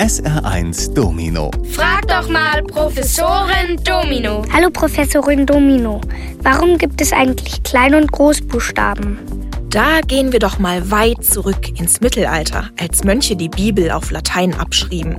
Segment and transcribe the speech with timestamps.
[0.00, 1.52] SR1 Domino.
[1.70, 4.44] Frag doch mal Professorin Domino.
[4.52, 6.00] Hallo Professorin Domino.
[6.42, 9.43] Warum gibt es eigentlich Klein- und Großbuchstaben?
[9.74, 14.54] Da gehen wir doch mal weit zurück ins Mittelalter, als Mönche die Bibel auf Latein
[14.54, 15.16] abschrieben.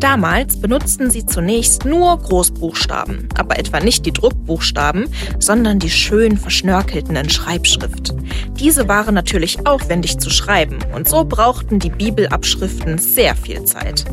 [0.00, 5.06] Damals benutzten sie zunächst nur Großbuchstaben, aber etwa nicht die Druckbuchstaben,
[5.38, 8.12] sondern die schön verschnörkelten in Schreibschrift.
[8.58, 14.04] Diese waren natürlich aufwendig zu schreiben und so brauchten die Bibelabschriften sehr viel Zeit.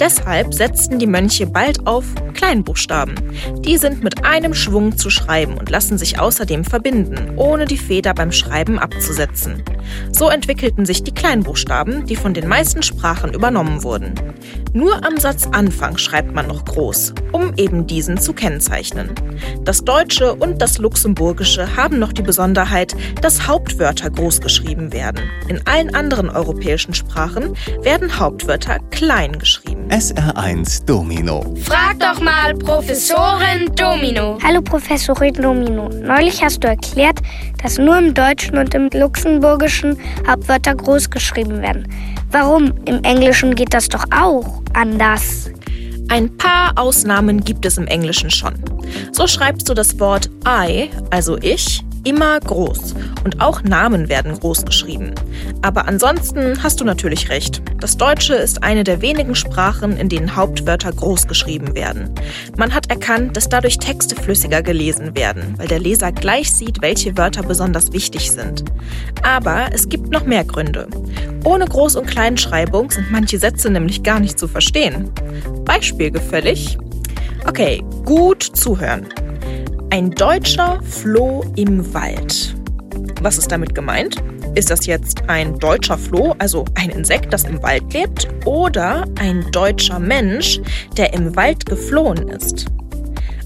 [0.00, 3.14] Deshalb setzten die Mönche bald auf Kleinbuchstaben.
[3.60, 8.14] Die sind mit einem Schwung zu schreiben und lassen sich außerdem verbinden, ohne die Feder
[8.14, 9.62] beim Schreiben abzusetzen setzen.
[10.12, 14.14] So entwickelten sich die Kleinbuchstaben, die von den meisten Sprachen übernommen wurden.
[14.72, 19.10] Nur am Satzanfang schreibt man noch groß, um eben diesen zu kennzeichnen.
[19.64, 25.22] Das Deutsche und das Luxemburgische haben noch die Besonderheit, dass Hauptwörter groß geschrieben werden.
[25.48, 29.88] In allen anderen europäischen Sprachen werden Hauptwörter klein geschrieben.
[29.88, 31.54] SR1 Domino.
[31.62, 34.27] Frag doch mal Professorin Domino.
[34.58, 35.88] Hallo Professorin Domino.
[35.88, 37.20] Neulich hast du erklärt,
[37.62, 41.86] dass nur im Deutschen und im Luxemburgischen Hauptwörter groß geschrieben werden.
[42.32, 42.74] Warum?
[42.84, 45.48] Im Englischen geht das doch auch anders.
[46.08, 48.54] Ein paar Ausnahmen gibt es im Englischen schon.
[49.12, 54.64] So schreibst du das Wort I, also ich, immer groß und auch Namen werden groß
[54.64, 55.14] geschrieben.
[55.62, 57.62] Aber ansonsten hast du natürlich recht.
[57.80, 62.10] Das Deutsche ist eine der wenigen Sprachen, in denen Hauptwörter groß geschrieben werden.
[62.56, 67.16] Man hat erkannt, dass dadurch Texte flüssiger gelesen werden, weil der Leser gleich sieht, welche
[67.16, 68.64] Wörter besonders wichtig sind.
[69.22, 70.88] Aber es gibt noch mehr Gründe.
[71.44, 75.12] Ohne Groß- und Kleinschreibung sind manche Sätze nämlich gar nicht zu verstehen.
[75.64, 76.76] Beispiel gefällig?
[77.46, 79.06] Okay, gut zuhören.
[79.90, 82.56] Ein Deutscher floh im Wald.
[83.22, 84.16] Was ist damit gemeint?
[84.54, 89.44] Ist das jetzt ein deutscher Floh, also ein Insekt, das im Wald lebt, oder ein
[89.52, 90.60] deutscher Mensch,
[90.96, 92.66] der im Wald geflohen ist?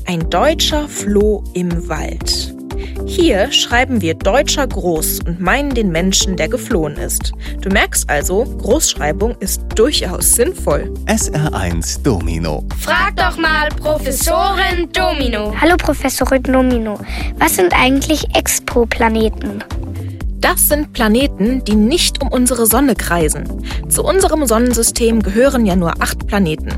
[0.07, 2.55] Ein deutscher Floh im Wald.
[3.07, 7.33] Hier schreiben wir Deutscher groß und meinen den Menschen, der geflohen ist.
[7.61, 10.93] Du merkst also, Großschreibung ist durchaus sinnvoll.
[11.07, 12.65] SR1 Domino.
[12.79, 15.55] Frag doch mal Professorin Domino.
[15.61, 16.99] Hallo Professorin Domino.
[17.39, 19.63] Was sind eigentlich Exoplaneten?
[20.43, 23.45] Das sind Planeten, die nicht um unsere Sonne kreisen.
[23.89, 26.73] Zu unserem Sonnensystem gehören ja nur acht Planeten.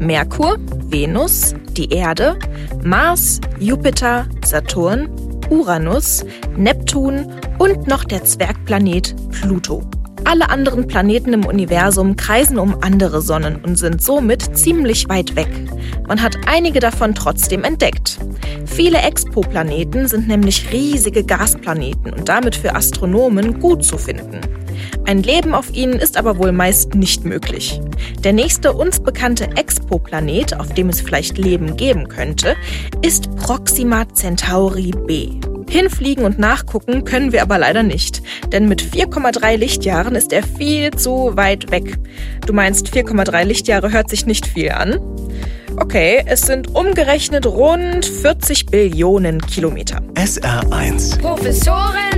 [0.00, 0.58] Merkur,
[0.88, 2.36] Venus, die Erde,
[2.82, 5.08] Mars, Jupiter, Saturn,
[5.48, 6.24] Uranus,
[6.56, 9.82] Neptun und noch der Zwergplanet Pluto.
[10.24, 15.48] Alle anderen Planeten im Universum kreisen um andere Sonnen und sind somit ziemlich weit weg.
[16.08, 18.18] Man hat einige davon trotzdem entdeckt.
[18.64, 24.40] Viele Expoplaneten sind nämlich riesige Gasplaneten und damit für Astronomen gut zu finden.
[25.06, 27.80] Ein Leben auf ihnen ist aber wohl meist nicht möglich.
[28.24, 32.56] Der nächste uns bekannte Exoplanet, auf dem es vielleicht Leben geben könnte,
[33.02, 35.53] ist Proxima Centauri b.
[35.70, 40.90] Hinfliegen und nachgucken können wir aber leider nicht, denn mit 4,3 Lichtjahren ist er viel
[40.92, 41.98] zu weit weg.
[42.46, 45.00] Du meinst, 4,3 Lichtjahre hört sich nicht viel an?
[45.76, 50.00] Okay, es sind umgerechnet rund 40 Billionen Kilometer.
[50.14, 52.13] SR1 Professorin